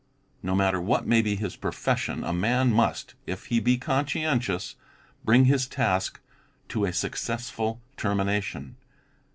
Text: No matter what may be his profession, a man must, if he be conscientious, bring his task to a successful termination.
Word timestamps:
No 0.41 0.55
matter 0.55 0.81
what 0.81 1.05
may 1.05 1.21
be 1.21 1.35
his 1.35 1.55
profession, 1.55 2.23
a 2.23 2.33
man 2.33 2.73
must, 2.73 3.13
if 3.27 3.45
he 3.45 3.59
be 3.59 3.77
conscientious, 3.77 4.73
bring 5.23 5.45
his 5.45 5.67
task 5.67 6.19
to 6.69 6.85
a 6.85 6.91
successful 6.91 7.79
termination. 7.97 8.77